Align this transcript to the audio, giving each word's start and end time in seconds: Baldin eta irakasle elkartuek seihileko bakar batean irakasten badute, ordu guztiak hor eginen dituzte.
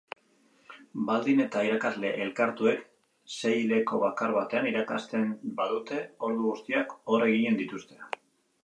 Baldin 1.09 1.43
eta 1.43 1.61
irakasle 1.67 2.13
elkartuek 2.23 2.81
seihileko 3.35 4.01
bakar 4.07 4.35
batean 4.39 4.71
irakasten 4.73 5.29
badute, 5.61 6.03
ordu 6.31 6.49
guztiak 6.51 6.99
hor 7.13 7.29
eginen 7.31 7.63
dituzte. 7.65 8.03